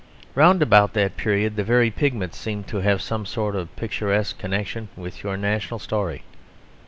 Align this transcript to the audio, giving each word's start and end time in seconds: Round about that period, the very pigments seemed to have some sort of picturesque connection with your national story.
Round 0.33 0.63
about 0.63 0.93
that 0.93 1.15
period, 1.15 1.55
the 1.57 1.63
very 1.63 1.91
pigments 1.91 2.35
seemed 2.39 2.65
to 2.69 2.77
have 2.77 3.03
some 3.03 3.23
sort 3.23 3.55
of 3.55 3.75
picturesque 3.75 4.39
connection 4.39 4.89
with 4.95 5.21
your 5.23 5.37
national 5.37 5.77
story. 5.79 6.23